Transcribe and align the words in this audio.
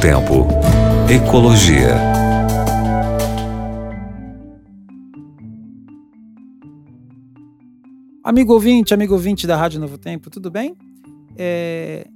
Tempo. 0.00 0.46
Ecologia. 1.10 1.94
Amigo 8.24 8.54
ouvinte, 8.54 8.94
amigo 8.94 9.12
ouvinte 9.12 9.46
da 9.46 9.58
Rádio 9.58 9.78
Novo 9.78 9.98
Tempo, 9.98 10.30
tudo 10.30 10.50
bem? 10.50 10.74
É, 11.36 12.06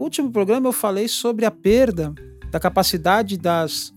último 0.00 0.30
programa 0.30 0.68
eu 0.68 0.72
falei 0.72 1.06
sobre 1.06 1.44
a 1.44 1.50
perda 1.50 2.14
da 2.50 2.58
capacidade 2.58 3.36
das, 3.36 3.92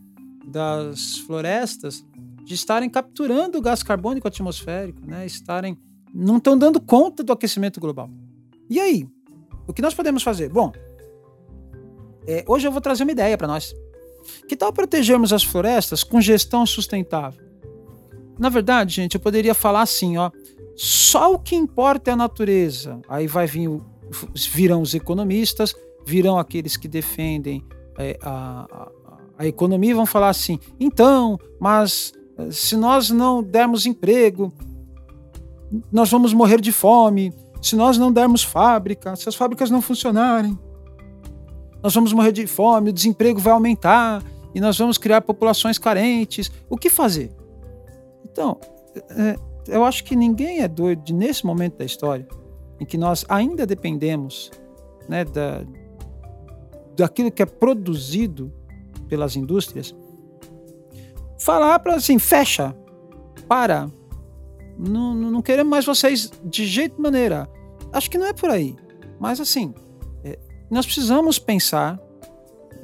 das 0.46 1.20
florestas 1.20 2.06
de 2.44 2.54
estarem 2.54 2.90
capturando 2.90 3.60
o 3.60 3.62
gás 3.62 3.82
carbônico 3.82 4.28
atmosférico, 4.28 5.00
né? 5.08 5.26
estarem 5.26 5.78
não 6.14 6.36
estão 6.36 6.58
dando 6.58 6.82
conta 6.82 7.24
do 7.24 7.32
aquecimento 7.32 7.80
global. 7.80 8.10
E 8.70 8.78
aí? 8.78 9.08
O 9.66 9.72
que 9.72 9.82
nós 9.82 9.94
podemos 9.94 10.22
fazer? 10.22 10.50
Bom, 10.50 10.74
é, 12.28 12.44
hoje 12.48 12.68
eu 12.68 12.72
vou 12.72 12.82
trazer 12.82 13.04
uma 13.04 13.12
ideia 13.12 13.38
para 13.38 13.48
nós. 13.48 13.74
Que 14.48 14.56
tal 14.56 14.74
protegermos 14.74 15.32
as 15.32 15.44
florestas 15.44 16.04
com 16.04 16.20
gestão 16.20 16.66
sustentável? 16.66 17.46
Na 18.38 18.50
verdade, 18.50 18.96
gente, 18.96 19.16
eu 19.16 19.22
poderia 19.22 19.54
falar 19.54 19.82
assim, 19.82 20.18
ó, 20.18 20.30
só 20.76 21.34
o 21.34 21.40
que 21.40 21.56
importa 21.56 22.12
é 22.12 22.14
a 22.14 22.18
natureza. 22.18 23.00
Aí 23.08 23.26
vai 23.26 23.48
vir, 23.48 23.70
virão 24.52 24.82
os 24.82 24.94
economistas, 24.94 25.74
virão 26.06 26.38
aqueles 26.38 26.78
que 26.78 26.88
defendem 26.88 27.64
é, 27.98 28.18
a, 28.22 28.68
a, 28.70 28.92
a 29.40 29.48
economia 29.48 29.92
e 29.92 29.94
vão 29.94 30.06
falar 30.06 30.30
assim, 30.30 30.60
então, 30.80 31.40
mas 31.60 32.14
eh, 32.38 32.52
se 32.52 32.78
nós 32.78 33.10
não 33.10 33.42
dermos 33.42 33.86
emprego, 33.86 34.54
nós 35.92 36.10
vamos 36.10 36.34
morrer 36.34 36.62
de 36.62 36.72
fome. 36.72 37.34
Se 37.62 37.76
nós 37.76 37.98
não 37.98 38.12
dermos 38.12 38.44
fábrica, 38.44 39.16
se 39.16 39.28
as 39.28 39.36
fábricas 39.36 39.72
não 39.72 39.82
funcionarem, 39.82 40.58
nós 41.88 41.96
vamos 41.96 42.12
morrer 42.12 42.34
de 42.34 42.46
fome, 42.46 42.90
o 42.90 42.94
desemprego 42.94 43.40
vai 43.40 43.54
aumentar 43.54 44.22
e 44.54 44.60
nós 44.60 44.78
vamos 44.78 44.98
criar 44.98 45.22
populações 45.22 45.78
carentes. 45.78 46.52
O 46.70 46.76
que 46.76 46.90
fazer? 46.90 47.32
Então, 48.26 48.60
é, 49.10 49.38
eu 49.70 49.86
acho 49.86 50.04
que 50.04 50.14
ninguém 50.14 50.60
é 50.60 50.68
doido 50.68 51.14
nesse 51.14 51.46
momento 51.46 51.78
da 51.78 51.86
história 51.86 52.28
em 52.78 52.86
que 52.86 52.98
nós 52.98 53.24
ainda 53.30 53.66
dependemos 53.66 54.52
né, 55.08 55.24
da, 55.24 55.64
daquilo 56.94 57.32
que 57.32 57.42
é 57.42 57.46
produzido 57.46 58.52
pelas 59.08 59.38
indústrias, 59.38 59.96
falar 61.40 61.80
para 61.80 61.96
assim, 61.96 62.20
fecha, 62.20 62.76
para, 63.48 63.90
não, 64.78 65.16
não 65.16 65.42
queremos 65.42 65.72
mais 65.72 65.86
vocês 65.86 66.34
de 66.44 66.66
jeito 66.66 67.02
maneira. 67.02 67.50
Acho 67.94 68.12
que 68.12 68.18
não 68.18 68.26
é 68.26 68.34
por 68.34 68.50
aí. 68.50 68.76
Mas 69.22 69.40
assim, 69.40 69.74
é, 69.74 69.87
nós 70.70 70.86
precisamos 70.86 71.40
pensar 71.40 72.00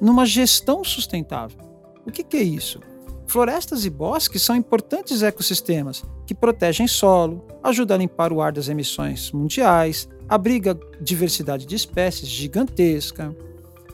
numa 0.02 0.26
gestão 0.26 0.84
sustentável. 0.84 1.58
O 2.06 2.12
que, 2.12 2.24
que 2.24 2.38
é 2.38 2.44
isso? 2.44 2.80
Florestas 3.28 3.86
e 3.86 3.90
bosques 3.90 4.42
são 4.42 4.56
importantes 4.56 5.24
ecossistemas 5.24 6.04
que 6.26 6.36
protegem 6.36 6.88
solo, 6.88 7.46
ajudam 7.64 7.96
a 7.96 7.98
limpar 7.98 8.32
o 8.32 8.42
ar 8.42 8.52
das 8.52 8.70
emissões 8.70 9.32
mundiais, 9.32 10.08
abriga 10.28 10.78
diversidade 11.02 11.66
de 11.66 11.76
espécies 11.76 12.28
gigantesca. 12.28 13.36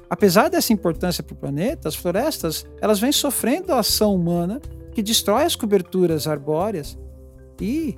Apesar 0.10 0.50
dessa 0.50 0.74
importância 0.74 1.24
para 1.24 1.34
o 1.34 1.38
planeta, 1.38 1.88
as 1.88 1.96
florestas 1.96 2.66
elas 2.82 3.00
vêm 3.00 3.12
sofrendo 3.12 3.72
a 3.72 3.80
ação 3.80 4.16
humana 4.16 4.60
que 4.92 5.04
destrói 5.04 5.44
as 5.44 5.56
coberturas 5.56 6.28
arbóreas 6.28 6.98
e 7.62 7.96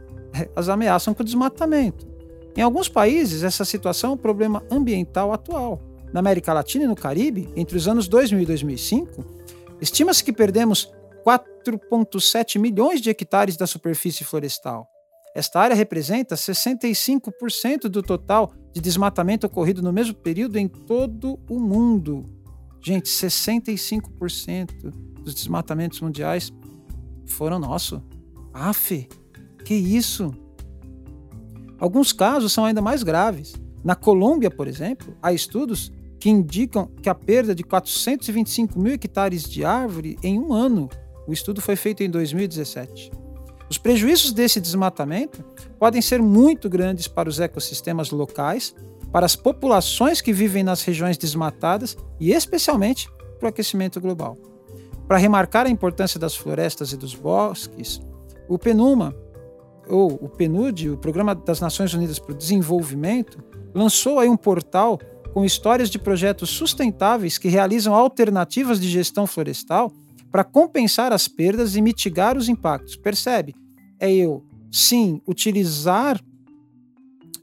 as 0.55 0.69
ameaçam 0.69 1.13
com 1.13 1.23
o 1.23 1.25
desmatamento. 1.25 2.10
Em 2.55 2.61
alguns 2.61 2.89
países, 2.89 3.43
essa 3.43 3.63
situação 3.63 4.11
é 4.11 4.13
um 4.13 4.17
problema 4.17 4.63
ambiental 4.69 5.31
atual. 5.31 5.81
Na 6.11 6.19
América 6.19 6.53
Latina 6.53 6.83
e 6.83 6.87
no 6.87 6.95
Caribe, 6.95 7.49
entre 7.55 7.77
os 7.77 7.87
anos 7.87 8.07
2000 8.07 8.41
e 8.41 8.45
2005, 8.45 9.25
estima-se 9.79 10.23
que 10.23 10.33
perdemos 10.33 10.91
4,7 11.25 12.59
milhões 12.59 12.99
de 12.99 13.09
hectares 13.09 13.55
da 13.55 13.65
superfície 13.65 14.25
florestal. 14.25 14.87
Esta 15.33 15.61
área 15.61 15.75
representa 15.75 16.35
65% 16.35 17.83
do 17.83 18.03
total 18.03 18.51
de 18.73 18.81
desmatamento 18.81 19.47
ocorrido 19.47 19.81
no 19.81 19.93
mesmo 19.93 20.13
período 20.15 20.57
em 20.57 20.67
todo 20.67 21.39
o 21.49 21.57
mundo. 21.57 22.25
Gente, 22.83 23.09
65% 23.09 24.91
dos 25.23 25.33
desmatamentos 25.33 26.01
mundiais 26.01 26.51
foram 27.25 27.59
nossos. 27.59 28.01
Afe, 28.53 29.07
que 29.63 29.73
isso? 29.73 30.33
Alguns 31.81 32.13
casos 32.13 32.53
são 32.53 32.63
ainda 32.63 32.79
mais 32.79 33.01
graves. 33.01 33.55
Na 33.83 33.95
Colômbia, 33.95 34.51
por 34.51 34.67
exemplo, 34.67 35.17
há 35.19 35.33
estudos 35.33 35.91
que 36.19 36.29
indicam 36.29 36.85
que 37.01 37.09
a 37.09 37.15
perda 37.15 37.55
de 37.55 37.63
425 37.63 38.79
mil 38.79 38.93
hectares 38.93 39.49
de 39.49 39.65
árvore 39.65 40.15
em 40.21 40.39
um 40.39 40.53
ano. 40.53 40.87
O 41.27 41.33
estudo 41.33 41.59
foi 41.59 41.75
feito 41.75 42.03
em 42.03 42.09
2017. 42.11 43.11
Os 43.67 43.79
prejuízos 43.79 44.31
desse 44.31 44.61
desmatamento 44.61 45.43
podem 45.79 46.03
ser 46.03 46.21
muito 46.21 46.69
grandes 46.69 47.07
para 47.07 47.27
os 47.27 47.39
ecossistemas 47.39 48.11
locais, 48.11 48.75
para 49.11 49.25
as 49.25 49.35
populações 49.35 50.21
que 50.21 50.31
vivem 50.31 50.61
nas 50.61 50.83
regiões 50.83 51.17
desmatadas 51.17 51.97
e, 52.19 52.31
especialmente, 52.31 53.09
para 53.39 53.47
o 53.47 53.49
aquecimento 53.49 53.99
global. 53.99 54.37
Para 55.07 55.17
remarcar 55.17 55.65
a 55.65 55.69
importância 55.69 56.19
das 56.19 56.35
florestas 56.35 56.93
e 56.93 56.97
dos 56.97 57.15
bosques, 57.15 57.99
o 58.47 58.59
PNUMA, 58.59 59.15
ou 59.91 60.13
o 60.13 60.29
PNUD, 60.29 60.89
o 60.89 60.97
Programa 60.97 61.35
das 61.35 61.59
Nações 61.59 61.93
Unidas 61.93 62.17
para 62.17 62.33
o 62.33 62.37
Desenvolvimento, 62.37 63.43
lançou 63.73 64.19
aí 64.19 64.29
um 64.29 64.37
portal 64.37 64.99
com 65.33 65.45
histórias 65.45 65.89
de 65.89 65.99
projetos 65.99 66.49
sustentáveis 66.49 67.37
que 67.37 67.47
realizam 67.47 67.93
alternativas 67.93 68.79
de 68.79 68.89
gestão 68.89 69.27
florestal 69.27 69.91
para 70.31 70.43
compensar 70.43 71.11
as 71.11 71.27
perdas 71.27 71.75
e 71.75 71.81
mitigar 71.81 72.37
os 72.37 72.47
impactos. 72.47 72.95
Percebe? 72.95 73.53
É 73.99 74.11
eu, 74.11 74.43
sim, 74.71 75.21
utilizar 75.27 76.19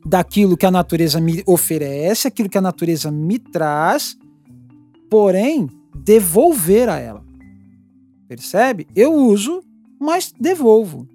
daquilo 0.04 0.56
que 0.56 0.66
a 0.66 0.70
natureza 0.70 1.20
me 1.20 1.42
oferece, 1.46 2.28
aquilo 2.28 2.48
que 2.48 2.58
a 2.58 2.62
natureza 2.62 3.10
me 3.10 3.38
traz, 3.38 4.16
porém 5.10 5.68
devolver 5.94 6.88
a 6.88 6.98
ela. 6.98 7.24
Percebe? 8.26 8.86
Eu 8.94 9.12
uso, 9.14 9.62
mas 10.00 10.32
devolvo. 10.38 11.06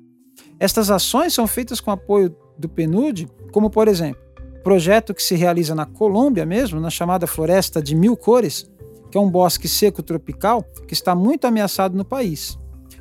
Estas 0.59 0.89
ações 0.89 1.33
são 1.33 1.47
feitas 1.47 1.79
com 1.79 1.91
apoio 1.91 2.35
do 2.57 2.69
PNUD, 2.69 3.27
como 3.51 3.69
por 3.69 3.87
exemplo, 3.87 4.21
projeto 4.63 5.13
que 5.13 5.21
se 5.21 5.35
realiza 5.35 5.75
na 5.75 5.85
Colômbia 5.85 6.45
mesmo, 6.45 6.79
na 6.79 6.89
chamada 6.89 7.27
Floresta 7.27 7.81
de 7.81 7.95
Mil 7.95 8.15
Cores, 8.15 8.71
que 9.11 9.17
é 9.17 9.21
um 9.21 9.29
bosque 9.29 9.67
seco 9.67 10.01
tropical 10.01 10.63
que 10.87 10.93
está 10.93 11.13
muito 11.13 11.45
ameaçado 11.45 11.95
no 11.95 12.05
país. 12.05 12.57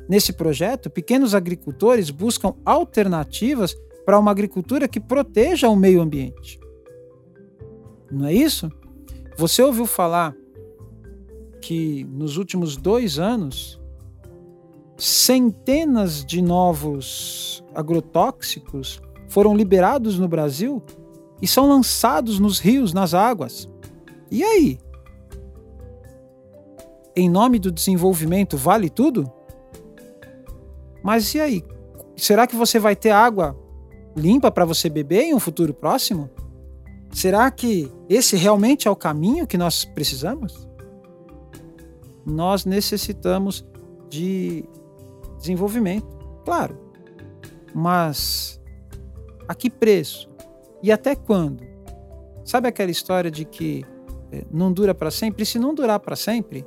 Nesse 0.07 0.33
projeto, 0.33 0.89
pequenos 0.89 1.33
agricultores 1.33 2.09
buscam 2.09 2.53
alternativas 2.65 3.75
para 4.05 4.19
uma 4.19 4.31
agricultura 4.31 4.87
que 4.87 4.99
proteja 4.99 5.69
o 5.69 5.75
meio 5.75 6.01
ambiente. 6.01 6.59
Não 8.11 8.27
é 8.27 8.33
isso? 8.33 8.69
Você 9.37 9.63
ouviu 9.63 9.85
falar 9.85 10.35
que 11.61 12.03
nos 12.03 12.37
últimos 12.37 12.75
dois 12.75 13.17
anos 13.17 13.81
centenas 14.97 16.23
de 16.23 16.41
novos 16.41 17.63
agrotóxicos 17.73 19.01
foram 19.27 19.55
liberados 19.55 20.19
no 20.19 20.27
Brasil 20.27 20.81
e 21.41 21.47
são 21.47 21.67
lançados 21.67 22.39
nos 22.39 22.59
rios, 22.59 22.93
nas 22.93 23.13
águas. 23.13 23.69
E 24.29 24.43
aí? 24.43 24.79
Em 27.15 27.29
nome 27.29 27.59
do 27.59 27.71
desenvolvimento 27.71 28.57
vale 28.57 28.89
tudo? 28.89 29.31
Mas 31.03 31.33
e 31.33 31.39
aí? 31.39 31.63
Será 32.15 32.47
que 32.47 32.55
você 32.55 32.79
vai 32.79 32.95
ter 32.95 33.11
água 33.11 33.57
limpa 34.15 34.51
para 34.51 34.65
você 34.65 34.89
beber 34.89 35.23
em 35.23 35.33
um 35.33 35.39
futuro 35.39 35.73
próximo? 35.73 36.29
Será 37.11 37.49
que 37.51 37.91
esse 38.09 38.35
realmente 38.35 38.87
é 38.87 38.91
o 38.91 38.95
caminho 38.95 39.45
que 39.45 39.57
nós 39.57 39.85
precisamos? 39.85 40.67
Nós 42.25 42.65
necessitamos 42.65 43.65
de 44.09 44.65
desenvolvimento, 45.43 46.07
claro. 46.45 46.77
Mas 47.75 48.59
a 49.47 49.53
que 49.53 49.69
preço? 49.69 50.29
E 50.81 50.91
até 50.91 51.15
quando? 51.15 51.63
Sabe 52.45 52.67
aquela 52.67 52.91
história 52.91 53.29
de 53.29 53.45
que 53.45 53.85
eh, 54.31 54.45
não 54.51 54.71
dura 54.71 54.95
para 54.95 55.11
sempre? 55.11 55.43
E 55.43 55.45
se 55.45 55.59
não 55.59 55.73
durar 55.73 55.99
para 55.99 56.15
sempre, 56.15 56.65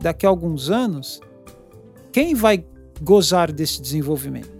daqui 0.00 0.24
a 0.26 0.28
alguns 0.28 0.70
anos, 0.70 1.20
quem 2.12 2.34
vai 2.34 2.64
gozar 3.02 3.52
desse 3.52 3.80
desenvolvimento? 3.80 4.56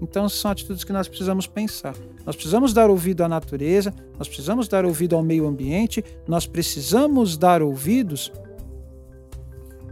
Então, 0.00 0.28
são 0.28 0.50
atitudes 0.50 0.82
que 0.82 0.92
nós 0.92 1.06
precisamos 1.06 1.46
pensar. 1.46 1.94
Nós 2.26 2.34
precisamos 2.34 2.72
dar 2.72 2.90
ouvido 2.90 3.22
à 3.22 3.28
natureza, 3.28 3.94
nós 4.18 4.26
precisamos 4.26 4.66
dar 4.66 4.84
ouvido 4.84 5.14
ao 5.14 5.22
meio 5.22 5.46
ambiente, 5.46 6.04
nós 6.26 6.46
precisamos 6.46 7.36
dar 7.36 7.62
ouvidos 7.62 8.32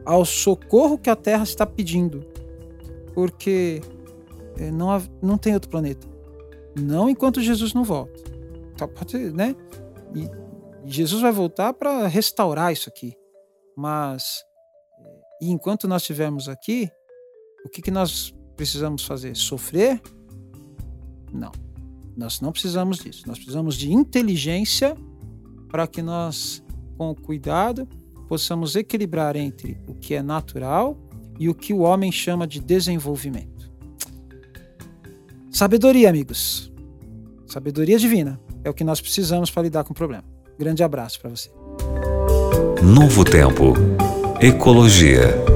ao 0.05 0.25
socorro 0.25 0.99
que 0.99 1.11
a 1.11 1.17
Terra 1.17 1.43
está 1.43 1.67
pedindo, 1.67 2.25
porque 3.15 3.81
eh, 4.59 4.71
não, 4.71 5.03
não 5.23 5.39
tem 5.39 5.55
outro 5.55 5.71
planeta. 5.71 6.07
Não 6.79 7.11
enquanto 7.11 7.41
Jesus 7.41 7.75
não 7.75 7.85
volta. 7.85 8.21
Então, 8.75 8.89
pode, 8.89 9.19
né? 9.33 9.55
E 10.15 10.29
Jesus 10.85 11.21
vai 11.21 11.33
voltar 11.33 11.73
para 11.73 12.07
restaurar 12.07 12.73
isso 12.73 12.89
aqui. 12.89 13.15
Mas, 13.77 14.45
e 15.41 15.51
enquanto 15.51 15.89
nós 15.89 16.03
estivermos 16.03 16.49
aqui, 16.49 16.91
o 17.65 17.69
que, 17.69 17.83
que 17.83 17.91
nós 17.91 18.35
precisamos 18.57 19.05
fazer? 19.05 19.37
Sofrer? 19.37 20.01
Não. 21.33 21.53
Nós 22.17 22.41
não 22.41 22.53
precisamos 22.53 22.99
disso. 22.99 23.25
Nós 23.27 23.39
precisamos 23.39 23.77
de 23.77 23.93
inteligência 23.93 24.97
para 25.69 25.87
que 25.87 26.03
nós, 26.03 26.63
com 26.97 27.15
cuidado, 27.15 27.89
possamos 28.31 28.77
equilibrar 28.77 29.35
entre 29.35 29.77
o 29.89 29.93
que 29.93 30.15
é 30.15 30.23
natural 30.23 30.97
e 31.37 31.49
o 31.49 31.55
que 31.55 31.75
o 31.75 31.81
homem 31.81 32.13
chama 32.13 32.47
de 32.47 32.61
desenvolvimento. 32.61 33.69
Sabedoria, 35.51 36.09
amigos. 36.09 36.73
Sabedoria 37.45 37.99
divina 37.99 38.41
é 38.63 38.71
o 38.71 38.75
que 38.75 38.85
nós 38.85 39.01
precisamos 39.01 39.51
para 39.51 39.65
lidar 39.65 39.83
com 39.83 39.93
o 39.93 39.97
problema. 39.97 40.23
Grande 40.57 40.85
abraço 40.85 41.21
para 41.21 41.31
você. 41.31 41.51
Novo 42.81 43.25
Tempo. 43.25 43.75
Ecologia. 44.41 45.50